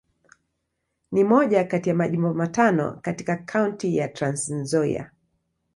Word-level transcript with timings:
Ni 1.11 1.23
moja 1.23 1.63
kati 1.63 1.89
ya 1.89 1.95
Majimbo 1.95 2.33
matano 2.33 2.91
katika 3.01 3.35
Kaunti 3.35 3.97
ya 3.97 4.07
Trans-Nzoia. 4.07 5.11